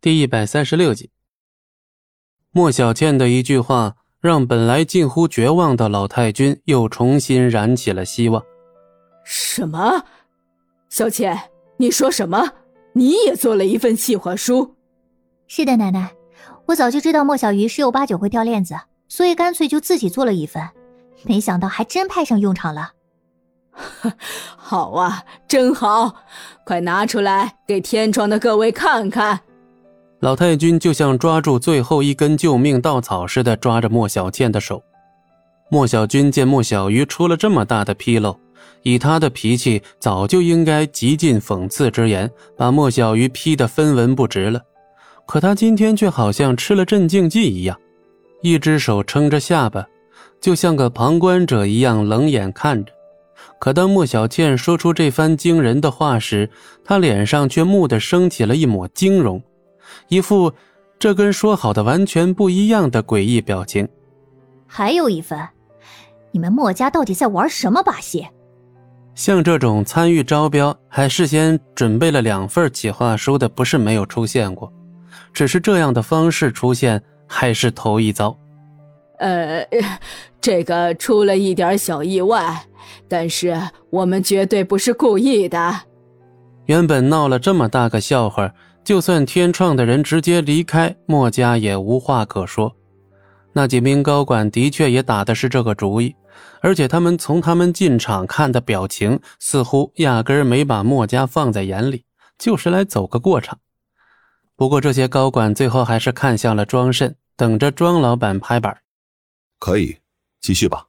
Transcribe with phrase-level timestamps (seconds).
[0.00, 1.10] 第一百三十六集。
[2.52, 8.40] 莫小倩的一句话，让本来近乎绝望的老太君又重新燃起了希望。
[9.24, 10.04] 什么？
[10.88, 12.48] 小倩，你说什么？
[12.92, 14.76] 你也做了一份企划书？
[15.48, 16.14] 是的，奶奶，
[16.66, 18.76] 我早就知道莫小鱼十有八九会掉链子，
[19.08, 20.62] 所以干脆就自己做了一份，
[21.24, 22.92] 没想到还真派上用场了。
[24.56, 26.22] 好啊，真好！
[26.64, 29.40] 快拿出来给天窗的各位看看。
[30.20, 34.82] 老太君就像抓住最后一根救命稻草似的抓着莫小倩的手。
[35.70, 38.36] 莫小军见莫小鱼出了这么大的纰漏，
[38.82, 44.60] 以他的脾气，早就应该极尽讽刺之言，把莫小鱼批得分文不值了。
[45.24, 47.78] 可他今天却好像吃了镇静剂一样，
[48.42, 49.86] 一只手撑着下巴，
[50.40, 52.92] 就像个旁观者一样冷眼看着。
[53.60, 56.50] 可当莫小倩说出这番惊人的话时，
[56.84, 59.40] 他脸上却蓦地升起了一抹惊容，
[60.08, 60.52] 一副
[60.98, 63.88] 这跟说好的完全不一样的诡异表情。
[64.66, 65.38] 还有一份，
[66.30, 68.26] 你们墨家到底在玩什么把戏？
[69.14, 74.72] 像这种参与招标还事先准备了两份企划书的，不是没有出现过，
[75.32, 78.36] 只是这样的方式出现还是头一遭。
[79.18, 79.66] 呃，
[80.40, 82.64] 这个出了一点小意外。
[83.06, 83.58] 但是
[83.90, 85.74] 我们绝对不是故意的。
[86.66, 88.52] 原本闹了这么大个笑话，
[88.88, 92.74] 就算天创的人直接离开墨家也无话可说。
[93.52, 96.16] 那几名高管的确也打的是这个主意，
[96.62, 102.06] 而且他们从他们进场看的表情，似乎压根儿没把墨家放在眼里，
[102.38, 103.58] 就是来走个过场。
[104.56, 108.78] 不过这些高管最后还是看向了庄慎，等着庄老板拍板。
[109.58, 109.98] 可以
[110.40, 110.86] 继续吧。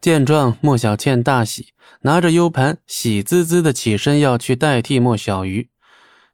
[0.00, 5.68] 见状，莫小倩大喜，拿着 U 盘，喜滋滋的起身要去代替莫小鱼。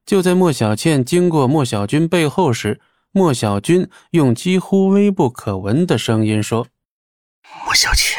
[0.06, 6.68] 就在莫小倩经过莫小军背后时，莫小军用几乎微不可闻的声音说
[7.66, 8.16] ：“莫小倩，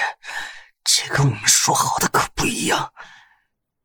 [0.84, 2.92] 这跟我们说好的可不一样。”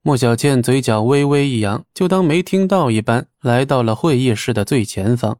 [0.02, 5.38] 莫小倩嘴角微微一扬，就当没听到一般，来到了会议室的最前方。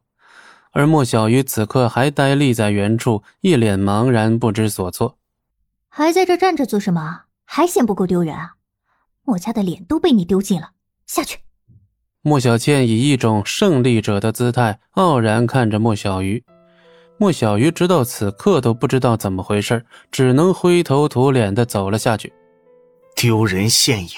[0.71, 5.17] 而莫小鱼此刻还呆立在原处，一脸茫然，不知所措。
[5.89, 7.23] 还在这站着做什么？
[7.43, 8.55] 还嫌不够丢人啊？
[9.23, 10.71] 莫家的脸都被你丢尽了，
[11.05, 11.42] 下去。
[12.25, 16.41] 莫小倩以一种胜利者的姿态傲然看着莫小鱼。
[17.17, 22.31] 莫小鱼直到此刻都不知道怎么回事，只能灰头土脸的走了下去。
[23.13, 24.11] 丢人现眼！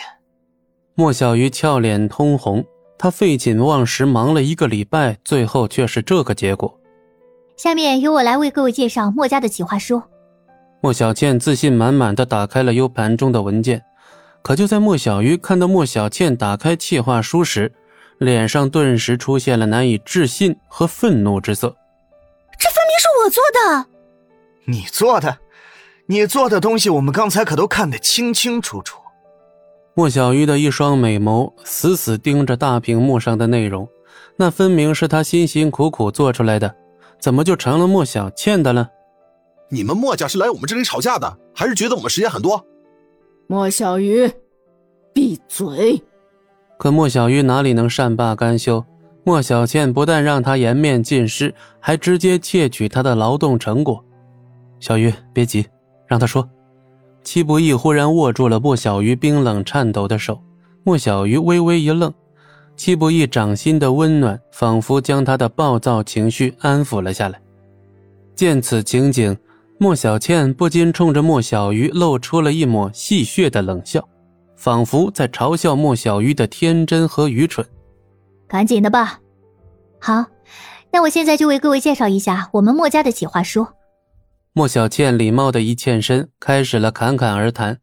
[0.93, 2.63] 莫小鱼俏脸通红，
[2.95, 6.79] 他废寝忘食忙了一个礼拜，最后却是这个结果。
[7.57, 9.99] 下面由我来为各位介绍莫家的企划书。
[10.79, 13.81] 莫小倩自信满满的打开了 U 盘中的文件，
[14.43, 17.73] 可就在莫小鱼看到莫小倩打开企划书时，
[18.17, 21.75] 脸上顿时出现了难以置信和愤怒之色。
[22.57, 23.89] 这分明是我做的！
[24.65, 25.37] 你做的？
[26.07, 28.99] 你做的东西我们刚才可都看得清清楚楚。
[29.95, 33.87] 莫小鱼的一双美眸死死盯着大屏幕上的内容，
[34.37, 36.75] 那分明是他辛辛苦苦做出来的，
[37.19, 38.89] 怎么就成了莫小倩的了？
[39.69, 42.65] 你们莫家是来我们这里吵架的，还是觉得我们时间很多？
[43.47, 44.31] 莫小鱼，
[45.13, 46.03] 闭嘴！
[46.77, 48.83] 可莫小鱼哪里能善罢甘休？
[49.23, 54.03] 莫小倩不但让他颜面尽失，还直接窃取他的劳动成果。
[54.79, 55.65] 小鱼，别急，
[56.07, 56.47] 让他说。
[57.23, 60.39] 戚不义忽然握住了莫小鱼冰冷颤抖的手，
[60.83, 62.13] 莫小鱼微微一愣。
[62.75, 67.39] 戚不义掌心的温暖，仿佛将他的暴躁情绪安抚了下来。
[68.35, 69.35] 见此情景。
[69.77, 74.01] 莫小倩不禁冲着莫小鱼露出了一抹戏谑的冷笑，
[74.65, 77.63] 仿佛在嘲笑莫小鱼的天真和愚蠢。
[78.47, 79.19] 赶紧的吧，
[80.01, 80.25] 好，
[80.91, 83.67] 那我现在就为各位介绍一下我们莫家的企划书。
[84.53, 87.79] 莫小倩礼貌的一欠身，开始了侃侃而谈，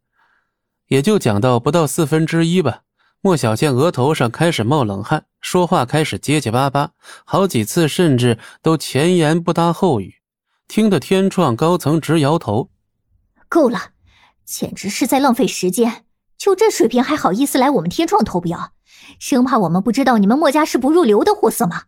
[0.87, 2.81] 也就讲到不到四分之一吧。
[3.21, 6.91] 莫小倩额头上开始冒冷汗，说话开始结结巴巴，
[7.23, 10.15] 好几次甚至都前言不搭后语。
[10.67, 12.69] 听得天创高层直摇头，
[13.47, 13.79] 够了，
[14.43, 16.03] 简直是在浪费时间！
[16.43, 18.73] 就这水平还好意思来我们天创投标，
[19.17, 21.83] 生怕我们不知道你们莫家是不入流的货色吗？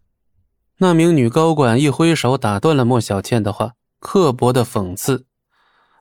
[0.78, 5.26] 那名女高管一挥手打断了莫小倩的话，刻薄的讽刺。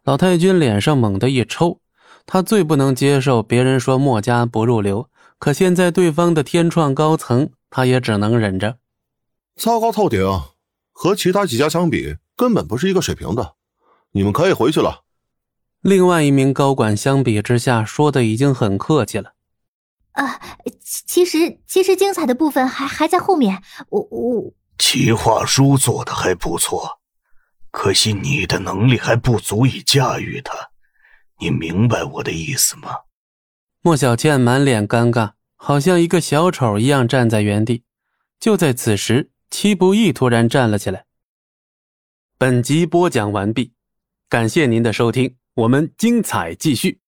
[0.05, 1.81] 老太君脸上猛地一抽，
[2.27, 5.11] 他最不能接受别人说莫家不入流，
[5.41, 8.77] 可现在对方的天创高层，他也只能忍着。
[9.57, 10.25] 糟糕透顶，
[10.93, 12.19] 和其他几家相比。
[12.37, 13.55] 根本不是一个水平的，
[14.13, 15.04] 你们可以回去了。
[15.85, 19.35] 另外一名高管相比之下说的已经很客气了。
[20.13, 20.41] 啊，
[20.83, 23.63] 其实其实精彩的部分还还在后面。
[23.91, 27.01] 我我企划书做的还不错，
[27.71, 30.71] 可惜你的能力还不足以驾驭它。
[31.39, 32.89] 你明白我的意思吗？
[33.83, 37.85] 莫小倩满脸尴尬，好像一个小丑一样站在原地。
[38.41, 41.05] 就在此时，戚不义突然站了起来。
[42.39, 43.75] 本集播讲完毕，
[44.31, 47.04] 感谢您的收听，我们精彩继续。